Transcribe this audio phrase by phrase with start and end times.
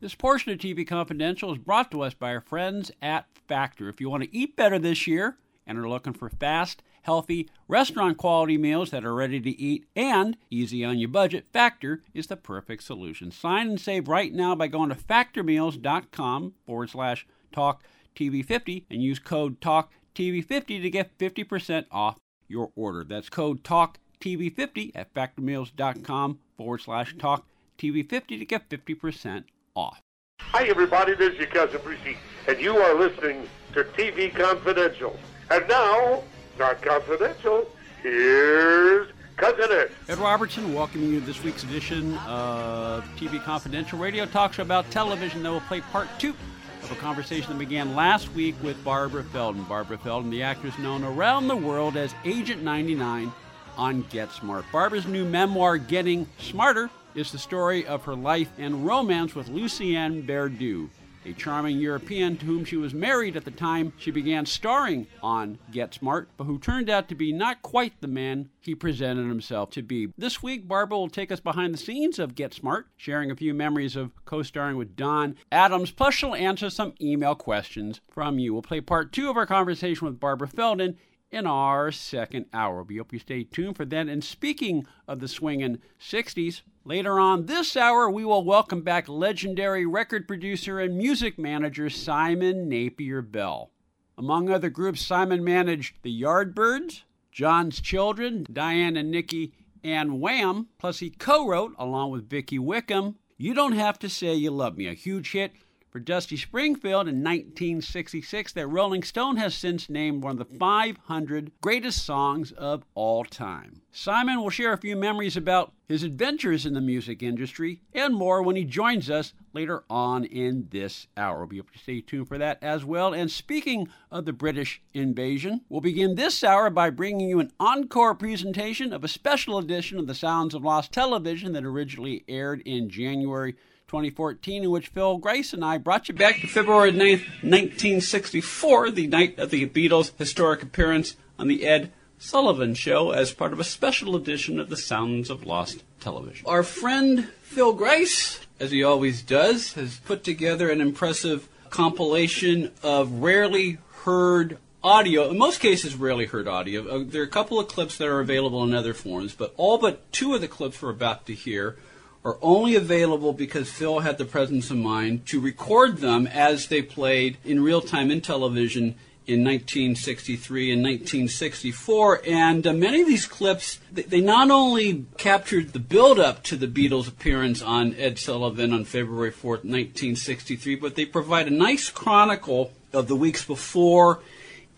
[0.00, 3.86] This portion of TV Confidential is brought to us by our friends at Factor.
[3.90, 8.16] If you want to eat better this year and are looking for fast, healthy, restaurant
[8.16, 12.38] quality meals that are ready to eat and easy on your budget, Factor is the
[12.38, 13.30] perfect solution.
[13.30, 17.82] Sign and save right now by going to factormeals.com forward slash talk
[18.16, 22.16] TV50 and use code talk TV50 to get 50% off
[22.48, 23.04] your order.
[23.04, 30.02] That's code talk TV50 at factormeals.com forward slash talk TV50 to get 50% off.
[30.40, 31.14] Hi, everybody.
[31.14, 32.16] This is your cousin Brucey,
[32.48, 35.18] and you are listening to TV Confidential.
[35.50, 36.22] And now,
[36.58, 37.66] not confidential,
[38.02, 39.90] here's Cousin Ed.
[40.08, 44.90] Ed Robertson welcoming you to this week's edition of TV Confidential Radio Talk Show about
[44.90, 46.34] television that will play part two
[46.82, 49.62] of a conversation that began last week with Barbara Feldon.
[49.64, 53.32] Barbara Feldon, the actress known around the world as Agent 99
[53.76, 54.64] on Get Smart.
[54.72, 60.22] Barbara's new memoir, Getting Smarter, is the story of her life and romance with Lucien
[60.22, 60.88] Verdoux,
[61.26, 65.58] a charming European to whom she was married at the time she began starring on
[65.70, 69.70] Get Smart, but who turned out to be not quite the man he presented himself
[69.70, 70.08] to be.
[70.16, 73.52] This week, Barbara will take us behind the scenes of Get Smart, sharing a few
[73.52, 78.52] memories of co starring with Don Adams, plus she'll answer some email questions from you.
[78.52, 80.96] We'll play part two of our conversation with Barbara Feldon
[81.30, 82.82] in our second hour.
[82.82, 84.08] We hope you stay tuned for that.
[84.08, 89.86] And speaking of the swinging 60s, later on this hour, we will welcome back legendary
[89.86, 93.70] record producer and music manager Simon Napier Bell.
[94.18, 97.02] Among other groups, Simon managed the Yardbirds,
[97.32, 100.68] John's Children, Diane and Nikki, and Wham.
[100.78, 104.76] Plus, he co wrote, along with Vicky Wickham, You Don't Have to Say You Love
[104.76, 105.52] Me, a huge hit
[105.90, 111.52] for Dusty Springfield in 1966 that Rolling Stone has since named one of the 500
[111.60, 113.82] greatest songs of all time.
[113.90, 118.40] Simon will share a few memories about his adventures in the music industry and more
[118.40, 121.38] when he joins us later on in this hour.
[121.38, 123.12] We'll be able to stay tuned for that as well.
[123.12, 128.14] And speaking of the British invasion, we'll begin this hour by bringing you an encore
[128.14, 132.88] presentation of a special edition of The Sounds of Lost Television that originally aired in
[132.88, 133.56] January
[133.90, 139.08] 2014, in which Phil Gries and I brought you back to February 9th, 1964, the
[139.08, 143.64] night of the Beatles' historic appearance on the Ed Sullivan Show as part of a
[143.64, 146.46] special edition of the Sounds of Lost Television.
[146.46, 153.10] Our friend Phil Gries, as he always does, has put together an impressive compilation of
[153.14, 156.86] rarely heard audio, in most cases, rarely heard audio.
[156.86, 159.78] Uh, there are a couple of clips that are available in other forms, but all
[159.78, 161.76] but two of the clips we're about to hear
[162.24, 166.82] are only available because Phil had the presence of mind to record them as they
[166.82, 168.94] played in real time in television
[169.26, 172.22] in 1963 and 1964.
[172.26, 176.66] And uh, many of these clips, they not only captured the build up to the
[176.66, 182.72] Beatles' appearance on Ed Sullivan on February 4th, 1963, but they provide a nice chronicle
[182.92, 184.20] of the weeks before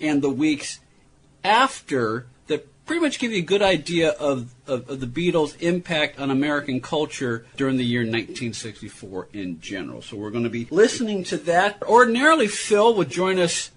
[0.01, 0.81] and the weeks
[1.43, 2.27] after
[2.93, 6.79] pretty much give you a good idea of, of, of, the Beatles' impact on American
[6.79, 10.03] culture during the year 1964 in general.
[10.03, 11.83] So we're going to be listening to that.
[11.85, 13.71] Ordinarily, Phil would join us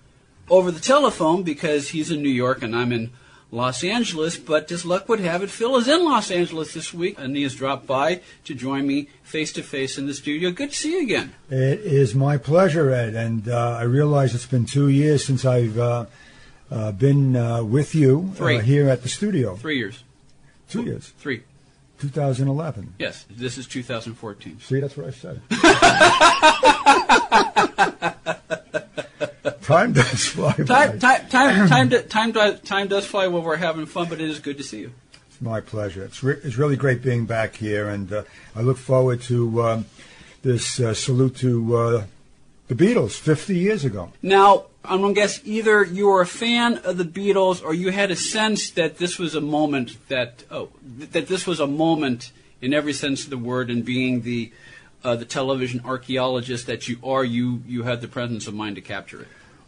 [0.50, 3.12] over the telephone because he's in New York and I'm in
[3.52, 7.18] Los Angeles, but as luck would have it, Phil is in Los Angeles this week,
[7.18, 10.52] and he has dropped by to join me face to face in the studio.
[10.52, 11.34] Good to see you again.
[11.50, 15.80] It is my pleasure, Ed, and uh, I realize it's been two years since I've
[15.80, 16.08] uh,
[16.72, 19.56] uh, been uh, with you uh, here at the studio.
[19.56, 20.04] Three years.
[20.70, 21.10] Two years.
[21.20, 21.44] Three.
[22.00, 22.96] 2011.
[23.00, 24.60] Yes, this is 2014.
[24.60, 25.42] See, that's what I said.
[29.62, 31.00] time does fly time.
[31.00, 34.30] Time, time, time, do, time, does, time does fly while we're having fun, but it
[34.30, 34.92] is good to see you.
[35.30, 36.04] It's my pleasure.
[36.04, 38.24] It's, re- it's really great being back here, and uh,
[38.56, 39.86] I look forward to um,
[40.44, 42.04] this uh, salute to uh,
[42.68, 44.12] the Beatles 50 years ago.
[44.22, 47.92] Now, I'm going to guess either you were a fan of the Beatles or you
[47.92, 50.70] had a sense that this was a moment that oh,
[51.12, 52.32] that this was a moment
[52.62, 54.52] in every sense of the word, and being the
[55.04, 58.82] uh, the television archaeologist that you are, you you had the presence of mind to
[58.82, 59.28] capture it.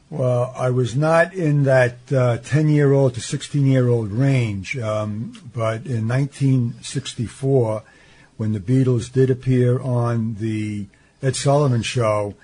[0.09, 5.33] Well, I was not in that 10 year old to 16 year old range, um,
[5.53, 7.83] but in 1964,
[8.37, 10.85] when the Beatles did appear on the
[11.21, 12.35] Ed Sullivan Show,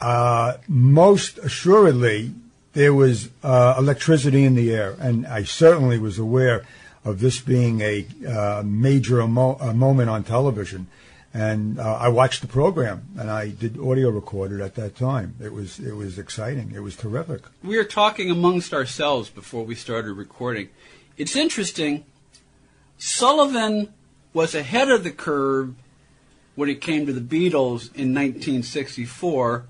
[0.00, 2.32] uh, most assuredly
[2.72, 6.64] there was uh, electricity in the air, and I certainly was aware
[7.04, 10.86] of this being a uh, major a moment on television.
[11.32, 15.36] And uh, I watched the program, and I did audio record it at that time.
[15.40, 16.72] It was it was exciting.
[16.74, 17.42] It was terrific.
[17.62, 20.70] We were talking amongst ourselves before we started recording.
[21.16, 22.04] It's interesting.
[22.98, 23.92] Sullivan
[24.32, 25.74] was ahead of the curve
[26.56, 29.64] when it came to the Beatles in 1964.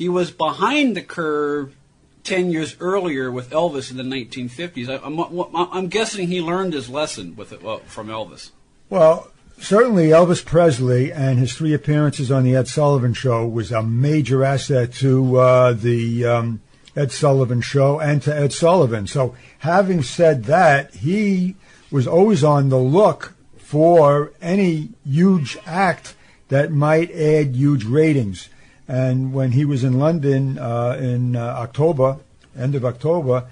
[0.00, 1.76] He was behind the curve
[2.24, 4.88] 10 years earlier with Elvis in the 1950s.
[4.88, 8.48] I, am guessing he learned his lesson with it, well, from Elvis.
[8.88, 13.82] Well, certainly Elvis Presley and his three appearances on the Ed Sullivan Show was a
[13.82, 16.62] major asset to uh, the um,
[16.96, 19.06] Ed Sullivan Show and to Ed Sullivan.
[19.06, 21.56] So, having said that, he
[21.90, 26.14] was always on the look for any huge act
[26.48, 28.48] that might add huge ratings.
[28.90, 32.16] And when he was in London uh, in uh, October,
[32.58, 33.46] end of October,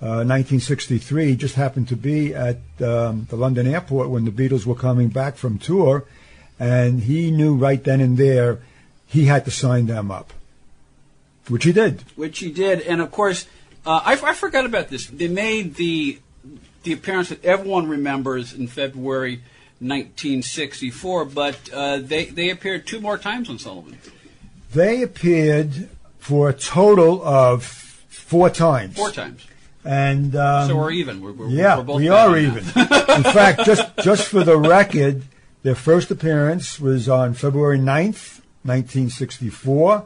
[0.00, 4.74] 1963, uh, just happened to be at um, the London airport when the Beatles were
[4.74, 6.06] coming back from tour,
[6.58, 8.58] and he knew right then and there
[9.06, 10.32] he had to sign them up,
[11.46, 12.02] which he did.
[12.16, 13.46] Which he did, and of course,
[13.86, 15.06] uh, I, I forgot about this.
[15.06, 16.18] They made the
[16.82, 19.36] the appearance that everyone remembers in February
[19.78, 23.96] 1964, but uh, they they appeared two more times on Sullivan.
[24.72, 25.88] They appeared
[26.18, 28.96] for a total of four times.
[28.96, 29.46] Four times.
[29.84, 31.20] And um, so we're even.
[31.20, 32.58] We're, we're, yeah, we're we are even.
[32.58, 35.22] In fact, just just for the record,
[35.62, 40.04] their first appearance was on February 9th, 1964,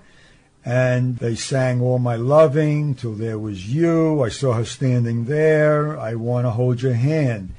[0.64, 4.22] and they sang "All My Loving" till there was you.
[4.22, 5.98] I saw her standing there.
[5.98, 7.52] I want to hold your hand.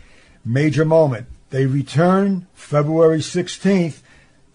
[0.45, 1.27] Major moment.
[1.49, 3.99] They return February 16th.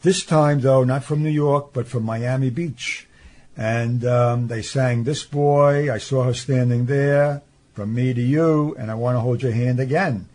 [0.02, 3.06] This time, though, not from New York, but from Miami Beach.
[3.54, 7.42] And um, they sang This Boy, I Saw Her Standing There,
[7.74, 10.26] from me to you, and I want to hold your hand again.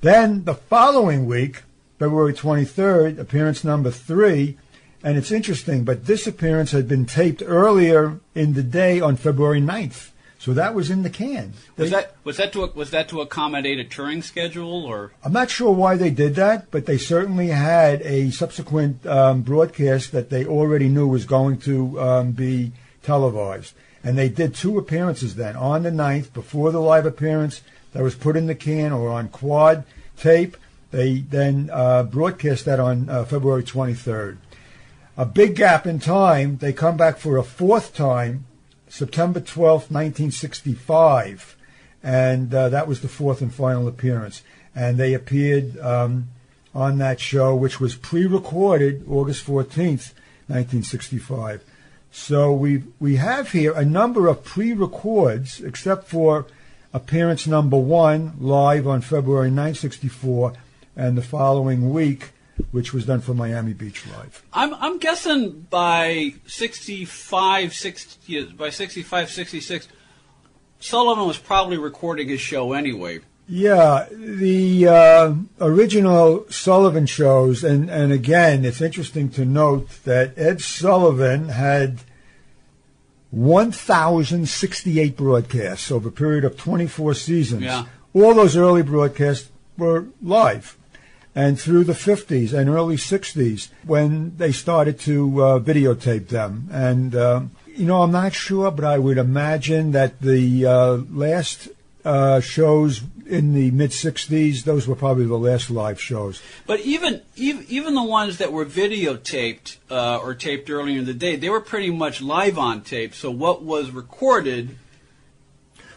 [0.00, 1.62] Then the following week,
[1.98, 4.56] February 23rd, appearance number three,
[5.02, 9.60] and it's interesting, but this appearance had been taped earlier in the day on February
[9.60, 10.10] 9th.
[10.40, 11.52] So that was in the can.
[11.76, 15.50] Was that was that to was that to accommodate a touring schedule, or I'm not
[15.50, 20.46] sure why they did that, but they certainly had a subsequent um, broadcast that they
[20.46, 22.72] already knew was going to um, be
[23.02, 23.74] televised.
[24.02, 27.60] And they did two appearances then on the 9th before the live appearance
[27.92, 29.84] that was put in the can or on quad
[30.16, 30.56] tape.
[30.90, 34.38] They then uh, broadcast that on uh, February 23rd.
[35.18, 36.56] A big gap in time.
[36.56, 38.46] They come back for a fourth time,
[38.90, 41.56] September 12th, 1965.
[42.02, 44.42] And uh, that was the fourth and final appearance.
[44.74, 46.28] And they appeared um,
[46.74, 50.12] on that show, which was pre recorded August 14th,
[50.48, 51.62] 1965.
[52.12, 56.46] So we we have here a number of pre-records, except for
[56.92, 60.54] appearance number one live on February 964,
[60.96, 62.30] and the following week,
[62.70, 64.44] which was done for Miami Beach Live.
[64.52, 69.88] I'm I'm guessing by 65, 60, by 65, 66,
[70.80, 73.20] Sullivan was probably recording his show anyway.
[73.52, 80.60] Yeah, the uh, original Sullivan shows, and, and again, it's interesting to note that Ed
[80.60, 81.98] Sullivan had
[83.32, 87.62] 1,068 broadcasts over a period of 24 seasons.
[87.62, 87.86] Yeah.
[88.14, 90.76] All those early broadcasts were live.
[91.34, 96.68] And through the 50s and early 60s, when they started to uh, videotape them.
[96.72, 101.68] And, uh, you know, I'm not sure, but I would imagine that the uh, last
[102.04, 106.42] uh, shows in the mid 60s, those were probably the last live shows.
[106.66, 111.14] But even even, even the ones that were videotaped uh, or taped earlier in the
[111.14, 113.14] day, they were pretty much live on tape.
[113.14, 114.76] So what was recorded.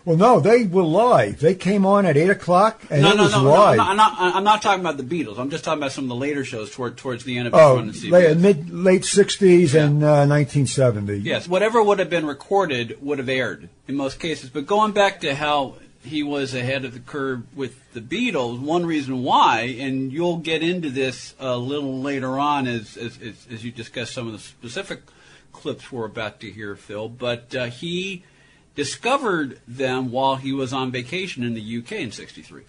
[0.05, 1.39] Well, no, they were live.
[1.39, 3.77] They came on at eight o'clock, and no, it no, was no, live.
[3.77, 4.15] No, I'm not.
[4.19, 5.39] I'm not talking about the Beatles.
[5.39, 7.75] I'm just talking about some of the later shows toward towards the end of oh,
[7.75, 9.85] late, mid late '60s yeah.
[9.85, 11.19] and uh, 1970.
[11.19, 14.49] Yes, whatever would have been recorded would have aired in most cases.
[14.49, 18.59] But going back to how he was ahead of the curve with the Beatles.
[18.59, 23.47] One reason why, and you'll get into this a little later on as, as, as,
[23.49, 25.03] as you discuss some of the specific
[25.53, 28.23] clips we're about to hear, Phil, but uh, he
[28.75, 32.63] discovered them while he was on vacation in the UK in 63.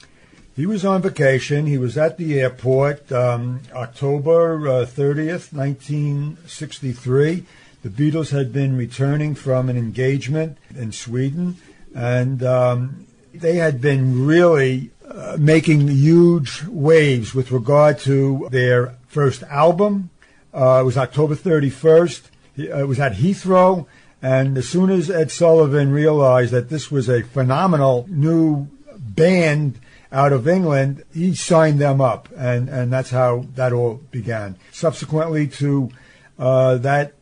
[0.54, 1.66] He was on vacation.
[1.66, 7.44] He was at the airport um, October uh, 30th, 1963.
[7.82, 11.56] The Beatles had been returning from an engagement in Sweden,
[11.94, 19.42] and um, they had been really uh, making huge waves with regard to their first
[19.44, 20.10] album.
[20.52, 22.22] Uh, it was October 31st.
[22.56, 23.86] It was at Heathrow.
[24.24, 29.78] And as soon as Ed Sullivan realized that this was a phenomenal new band
[30.10, 34.56] out of England, he signed them up, and, and that's how that all began.
[34.72, 35.90] Subsequently to
[36.38, 37.12] uh, that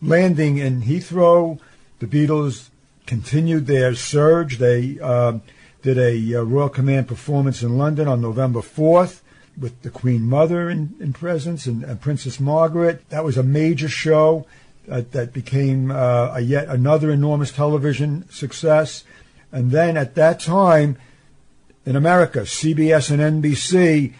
[0.00, 1.60] landing in Heathrow,
[1.98, 2.70] the Beatles
[3.04, 4.56] continued their surge.
[4.56, 5.40] They uh,
[5.82, 9.20] did a uh, Royal Command performance in London on November 4th
[9.60, 13.06] with the Queen Mother in, in presence and, and, Princess Margaret.
[13.10, 14.46] That was a major show
[14.90, 19.04] uh, that became uh, a yet another enormous television success.
[19.52, 20.98] And then at that time,
[21.84, 24.12] in America, CBS and NBC,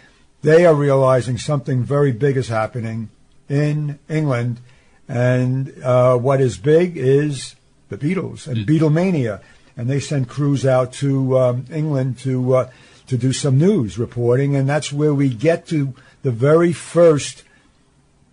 [0.43, 3.11] they are realizing something very big is happening
[3.49, 4.61] in England.
[5.09, 7.57] And uh, what is big is
[7.89, 9.41] the Beatles and Beatlemania.
[9.77, 12.71] And they send crews out to um, England to uh,
[13.07, 17.45] to do some news reporting, and that's where we get to the very first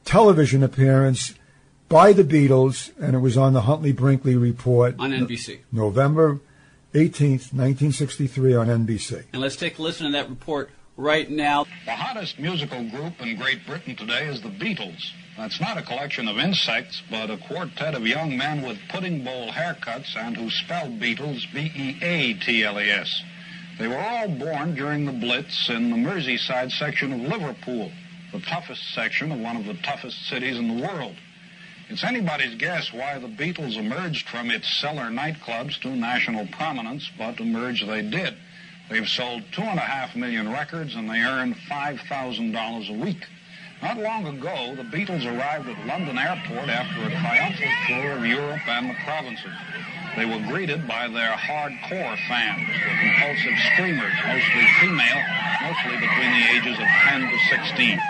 [0.03, 1.33] television appearance
[1.93, 6.39] by the Beatles, and it was on the Huntley Brinkley Report on NBC, November
[6.95, 9.25] 18th, 1963 on NBC.
[9.31, 11.67] And let's take a listen to that report right now.
[11.85, 15.11] The hottest musical group in Great Britain today is the Beatles.
[15.37, 19.51] That's not a collection of insects, but a quartet of young men with pudding bowl
[19.51, 23.23] haircuts and who spell Beatles B-E-A-T-L-E-S.
[23.77, 27.91] They were all born during the Blitz in the Merseyside section of Liverpool,
[28.31, 31.15] the toughest section of one of the toughest cities in the world.
[31.93, 37.39] It's anybody's guess why the Beatles emerged from its cellar nightclubs to national prominence, but
[37.39, 38.33] emerge they did.
[38.89, 43.27] They've sold two and a half million records and they earn $5,000 a week.
[43.83, 48.67] Not long ago, the Beatles arrived at London Airport after a triumphal tour of Europe
[48.67, 49.53] and the provinces.
[50.15, 55.21] They were greeted by their hardcore fans, the compulsive screamers, mostly female,
[55.61, 58.01] mostly between the ages of 10 to 16.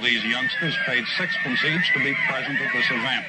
[0.00, 3.20] Of these youngsters paid sixpence each to be present at this event.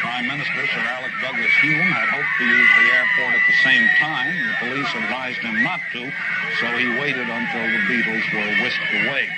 [0.00, 3.84] Prime Minister Sir Alec Douglas Home had hoped to use the airport at the same
[4.00, 4.32] time.
[4.32, 6.08] The police advised him not to,
[6.56, 9.28] so he waited until the Beatles were whisked away.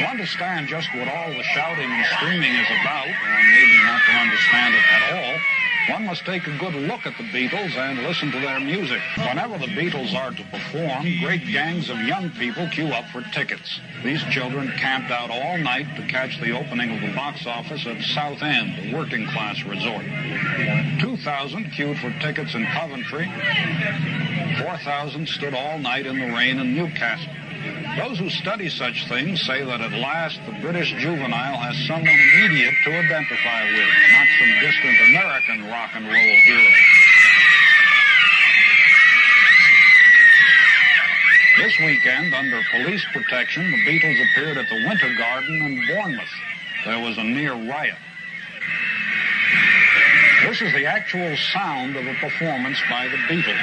[0.00, 4.12] To understand just what all the shouting and screaming is about, or maybe not to
[4.16, 5.36] understand it at all,
[5.90, 9.00] one must take a good look at the Beatles and listen to their music.
[9.16, 13.80] Whenever the Beatles are to perform, great gangs of young people queue up for tickets.
[14.02, 18.02] These children camped out all night to catch the opening of the box office at
[18.02, 20.04] Southend, a working class resort.
[21.00, 23.30] 2,000 queued for tickets in Coventry.
[24.62, 27.32] 4,000 stood all night in the rain in Newcastle.
[27.96, 32.74] Those who study such things say that at last the British juvenile has someone immediate
[32.84, 36.70] to identify with, not some distant American rock and roll hero.
[41.58, 46.34] This weekend, under police protection, the Beatles appeared at the Winter Garden in Bournemouth.
[46.84, 47.96] There was a near riot.
[50.46, 53.58] This is the actual sound of a performance by the Beatles.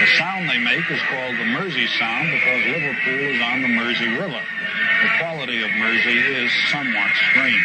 [0.00, 4.08] The sound they make is called the Mersey sound because Liverpool is on the Mersey
[4.08, 4.42] River.
[4.42, 7.62] The quality of Mersey is somewhat strange.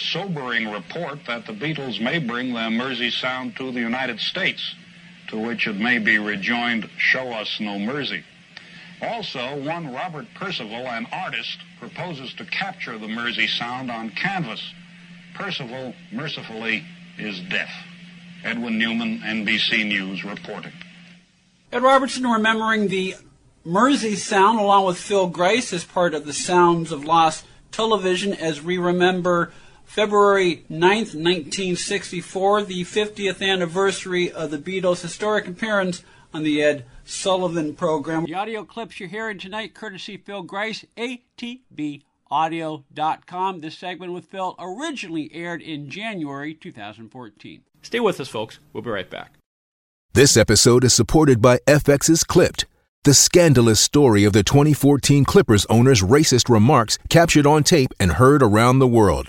[0.00, 4.74] Sobering report that the Beatles may bring their Mersey sound to the United States,
[5.28, 8.24] to which it may be rejoined, show us no mercy.
[9.02, 14.62] Also, one Robert Percival, an artist, proposes to capture the Mersey sound on canvas.
[15.34, 16.84] Percival, mercifully,
[17.18, 17.70] is deaf.
[18.44, 20.72] Edwin Newman, NBC News, reporting.
[21.72, 23.14] Ed Robertson remembering the
[23.64, 28.62] Mersey sound along with Phil Gries as part of the Sounds of Lost television as
[28.62, 29.52] we remember
[29.90, 37.74] February 9th, 1964, the 50th anniversary of the Beatles' historic appearance on the Ed Sullivan
[37.74, 38.24] program.
[38.24, 43.60] The audio clips you're hearing tonight, courtesy Phil Gries, ATVAudio.com.
[43.62, 47.62] This segment with Phil originally aired in January 2014.
[47.82, 48.60] Stay with us, folks.
[48.72, 49.38] We'll be right back.
[50.12, 52.64] This episode is supported by FX's Clipped,
[53.02, 58.40] the scandalous story of the 2014 Clippers owner's racist remarks captured on tape and heard
[58.40, 59.28] around the world.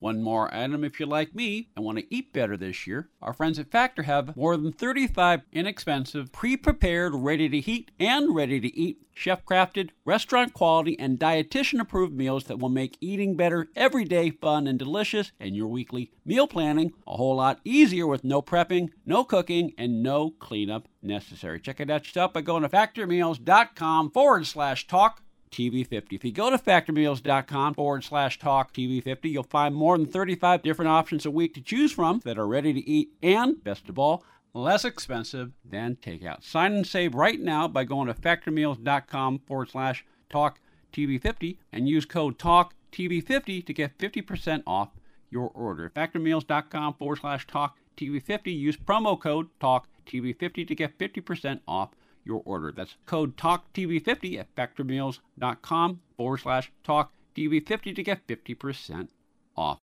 [0.00, 3.08] One more item if you're like me and want to eat better this year.
[3.20, 8.32] Our friends at Factor have more than 35 inexpensive, pre prepared, ready to heat, and
[8.32, 13.36] ready to eat, chef crafted, restaurant quality, and dietitian approved meals that will make eating
[13.36, 18.06] better every day fun and delicious, and your weekly meal planning a whole lot easier
[18.06, 21.58] with no prepping, no cooking, and no cleanup necessary.
[21.58, 26.12] Check it out yourself by going to factormeals.com forward slash talk TV50.
[26.12, 30.90] If you go to factormeals.com forward slash talk TV50, you'll find more than 35 different
[30.90, 34.24] options a week to choose from that are ready to eat and, best of all,
[34.54, 36.42] less expensive than takeout.
[36.42, 40.60] Sign and save right now by going to factormeals.com forward slash talk
[40.92, 44.90] TV50 and use code talk TV50 to get 50% off
[45.30, 45.90] your order.
[45.94, 48.58] Factormeals.com forward slash talk TV50.
[48.58, 51.90] Use promo code talk TV50 to get 50% off
[52.28, 52.70] your order.
[52.70, 59.08] That's code TALKTV50 at factormeals.com forward slash TALKTV50 to get 50%
[59.56, 59.80] off.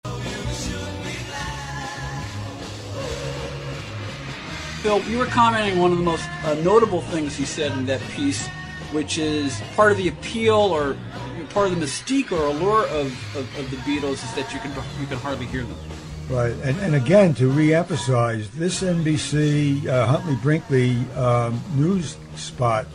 [4.83, 8.03] Phil, you were commenting one of the most uh, notable things he said in that
[8.11, 8.47] piece,
[8.93, 10.95] which is part of the appeal or
[11.51, 14.71] part of the mystique or allure of, of, of the Beatles is that you can
[15.01, 15.79] you can hardly hear them.
[16.31, 22.87] Right, and, and again to re-emphasize, this NBC uh, Huntley Brinkley um, news spot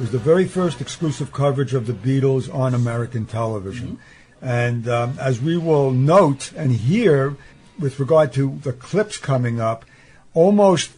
[0.00, 3.98] was the very first exclusive coverage of the Beatles on American television,
[4.40, 4.48] mm-hmm.
[4.48, 7.36] and um, as we will note and hear
[7.78, 9.84] with regard to the clips coming up,
[10.32, 10.92] almost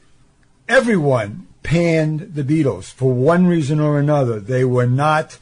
[0.69, 4.39] everyone panned the Beatles for one reason or another.
[4.39, 5.39] They were not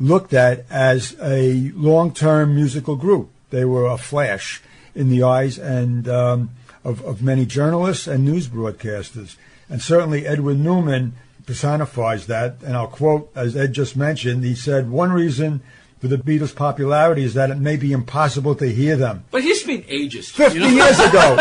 [0.00, 3.28] looked at as a long-term musical group.
[3.50, 4.62] They were a flash
[4.94, 6.50] in the eyes and um,
[6.84, 9.36] of, of many journalists and news broadcasters.
[9.68, 11.14] And certainly Edwin Newman
[11.46, 12.56] personifies that.
[12.64, 15.62] And I'll quote, as Ed just mentioned, he said, one reason
[15.98, 19.24] for the Beatles' popularity is that it may be impossible to hear them.
[19.30, 20.30] But he's been ages.
[20.30, 20.68] 50 you know?
[20.68, 21.36] years ago.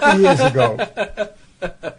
[0.00, 1.28] 50 years ago.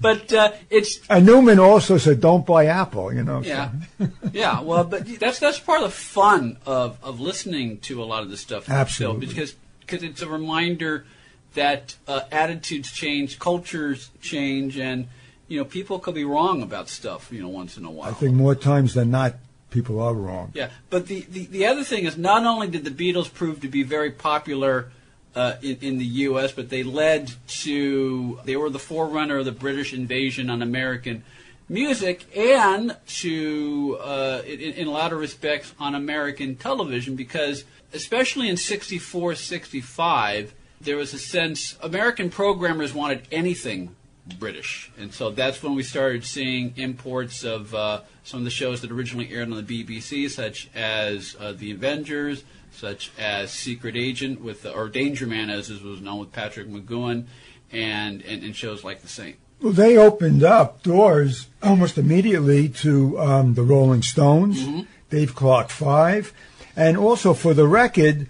[0.00, 3.40] but uh, it's and Newman also said, "Don't buy Apple." You know.
[3.40, 4.08] Yeah, so.
[4.32, 4.60] yeah.
[4.60, 8.30] Well, but that's that's part of the fun of of listening to a lot of
[8.30, 8.68] this stuff.
[8.68, 9.26] Absolutely.
[9.26, 9.54] because
[9.86, 11.06] because it's a reminder
[11.54, 15.08] that uh, attitudes change, cultures change, and
[15.48, 17.32] you know people could be wrong about stuff.
[17.32, 18.10] You know, once in a while.
[18.10, 19.36] I think more times than not,
[19.70, 20.52] people are wrong.
[20.54, 23.68] Yeah, but the, the, the other thing is not only did the Beatles prove to
[23.68, 24.90] be very popular
[25.34, 29.52] uh, in, in, the U.S., but they led to, they were the forerunner of the
[29.52, 31.22] British invasion on American
[31.68, 38.48] music and to, uh, in, in, a lot of respects, on American television because, especially
[38.48, 43.94] in 64, 65, there was a sense American programmers wanted anything
[44.38, 44.90] British.
[44.98, 48.90] And so that's when we started seeing imports of uh, some of the shows that
[48.90, 54.66] originally aired on the BBC, such as uh, The Avengers, such as Secret Agent with
[54.66, 57.26] or Danger Man, as it was known with Patrick McGoohan,
[57.72, 59.36] and, and, and shows like The Saint.
[59.60, 64.80] Well, they opened up doors almost immediately to um, the Rolling Stones, mm-hmm.
[65.10, 66.32] Dave Clark Five,
[66.76, 68.28] and also for the record,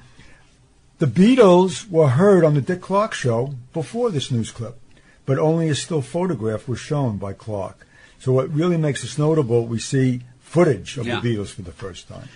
[0.99, 4.79] the Beatles were heard on the Dick Clark Show before this news clip,
[5.27, 7.87] but only a still photograph was shown by Clark.
[8.19, 11.21] So what really makes this notable, we see footage of yeah.
[11.21, 12.29] the Beatles for the first time.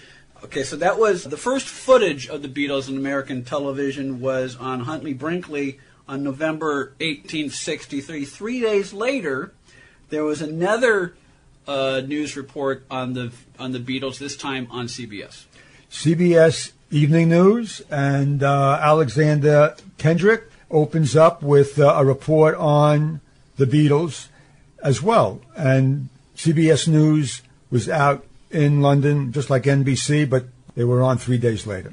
[0.45, 4.81] Okay, so that was the first footage of the Beatles in American television was on
[4.81, 5.79] Huntley Brinkley
[6.11, 8.25] on November 1863.
[8.25, 9.53] Three days later,
[10.09, 11.15] there was another
[11.69, 14.19] uh, news report on the on the Beatles.
[14.19, 15.45] This time on CBS.
[15.89, 23.21] CBS Evening News and uh, Alexander Kendrick opens up with uh, a report on
[23.57, 24.27] the Beatles
[24.83, 31.03] as well, and CBS News was out in London, just like NBC, but They were
[31.03, 31.93] on three days later.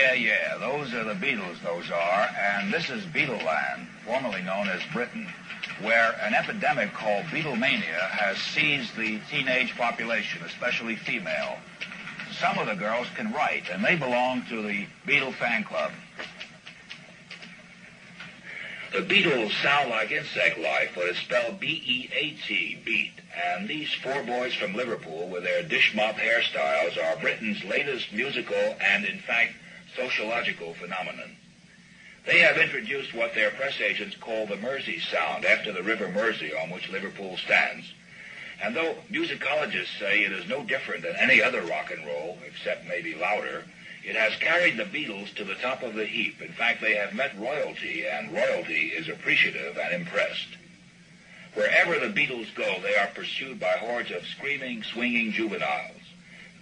[0.00, 0.56] Yeah, yeah.
[0.56, 2.28] Those are the Beatles, those are.
[2.54, 5.28] And this is Beatleland, formerly known as Britain,
[5.82, 11.58] where an epidemic called Beatlemania has seized the teenage population, especially female.
[12.32, 15.92] Some of the girls can write, and they belong to the Beatle fan club.
[18.92, 23.12] The Beatles sound like insect life, but it's spelled B-E-A-T, beat.
[23.54, 28.76] And these four boys from Liverpool with their dish mop hairstyles are Britain's latest musical
[28.80, 29.52] and, in fact,
[30.00, 31.36] sociological phenomenon.
[32.26, 36.52] They have introduced what their press agents call the Mersey sound after the River Mersey
[36.54, 37.92] on which Liverpool stands.
[38.62, 42.86] And though musicologists say it is no different than any other rock and roll, except
[42.88, 43.64] maybe louder,
[44.02, 46.40] it has carried the Beatles to the top of the heap.
[46.40, 50.48] In fact, they have met royalty, and royalty is appreciative and impressed.
[51.54, 55.99] Wherever the Beatles go, they are pursued by hordes of screaming, swinging juveniles.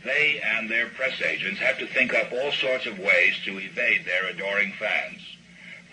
[0.05, 4.05] They and their press agents have to think up all sorts of ways to evade
[4.05, 5.21] their adoring fans.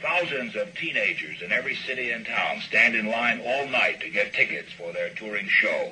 [0.01, 4.33] Thousands of teenagers in every city and town stand in line all night to get
[4.33, 5.91] tickets for their touring show.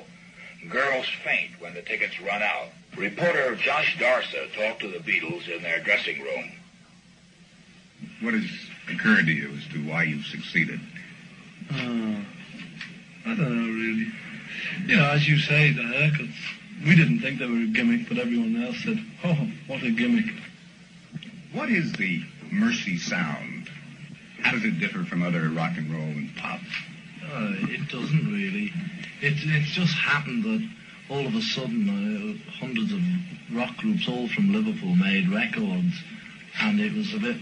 [0.68, 2.68] Girls faint when the tickets run out.
[2.96, 6.52] Reporter Josh Darsa talked to the Beatles in their dressing room.
[8.20, 8.48] What has
[8.88, 10.80] occurred to you as to why you've succeeded?
[11.70, 12.20] Uh,
[13.26, 14.12] I don't know, really.
[14.86, 16.34] You know, as you say, the haircuts.
[16.82, 20.34] We didn't think they were a gimmick, but everyone else said, oh, what a gimmick.
[21.52, 23.70] What is the Mersey sound?
[24.42, 26.60] How does it differ from other rock and roll and pop?
[27.32, 28.72] Uh, it doesn't really.
[29.22, 30.68] It, it's just happened that
[31.08, 33.00] all of a sudden uh, hundreds of
[33.56, 35.94] rock groups, all from Liverpool, made records,
[36.60, 37.36] and it was a bit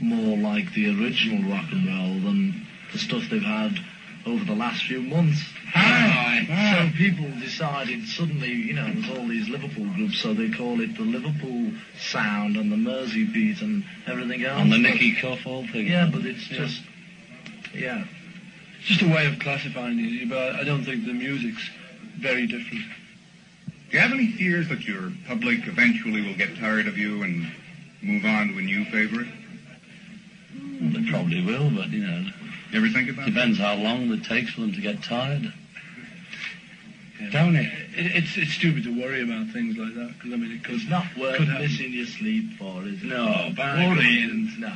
[0.00, 3.78] more like the original rock and roll than the stuff they've had
[4.26, 5.42] over the last few months.
[5.74, 10.96] So people decided suddenly, you know, there's all these Liverpool groups, so they call it
[10.96, 14.60] the Liverpool sound and the Mersey beat and everything else.
[14.62, 15.86] And the But- Nicky Coffle thing.
[15.88, 16.58] Yeah, but it's Yeah.
[16.58, 16.82] just,
[17.76, 18.04] yeah,
[18.78, 20.28] it's just a way of classifying it.
[20.28, 21.68] But I don't think the music's
[22.18, 22.84] very different.
[23.90, 27.46] Do you have any fears that your public eventually will get tired of you and
[28.02, 29.28] move on to a new favorite?
[30.80, 32.26] They probably will, but you know,
[32.74, 35.52] You ever think about depends how long it takes for them to get tired.
[37.30, 37.70] Don't it?
[37.94, 40.90] It's it's stupid to worry about things like that because I mean it could It's
[40.90, 43.04] not worth could missing your sleep for, is it?
[43.04, 44.50] No, worrying.
[44.58, 44.72] No.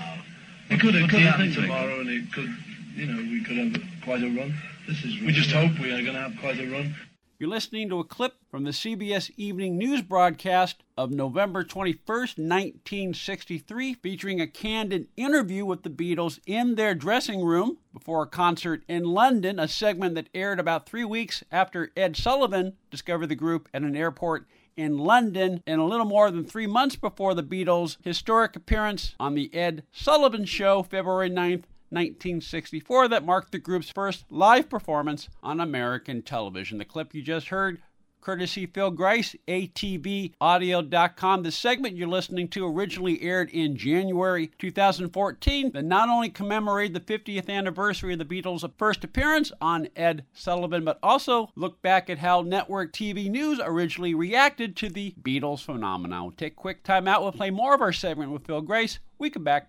[0.70, 2.56] It could it could happen tomorrow, and it could
[2.94, 4.54] you know we could have quite a run.
[4.86, 6.94] This is We just hope we are going to have quite a run.
[7.40, 13.94] You're listening to a clip from the CBS Evening News broadcast of November 21st, 1963,
[13.94, 19.04] featuring a candid interview with the Beatles in their dressing room before a concert in
[19.04, 23.82] London, a segment that aired about three weeks after Ed Sullivan discovered the group at
[23.82, 28.56] an airport in London, and a little more than three months before the Beatles' historic
[28.56, 34.68] appearance on The Ed Sullivan Show, February 9th, 1964 that marked the group's first live
[34.68, 36.78] performance on American television.
[36.78, 37.80] The clip you just heard,
[38.20, 41.42] courtesy Phil Gries, ATVaudio.com.
[41.42, 47.18] The segment you're listening to originally aired in January 2014 that not only commemorated the
[47.18, 52.18] 50th anniversary of the Beatles' first appearance on Ed Sullivan, but also looked back at
[52.18, 56.22] how network TV news originally reacted to the Beatles phenomenon.
[56.24, 57.22] We'll take a quick time out.
[57.22, 58.98] We'll play more of our segment with Phil Gries.
[59.18, 59.68] We come back